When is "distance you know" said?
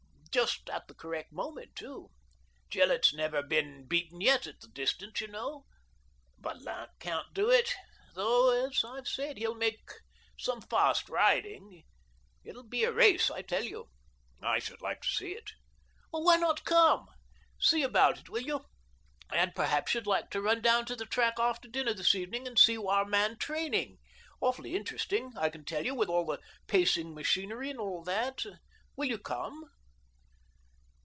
4.69-5.65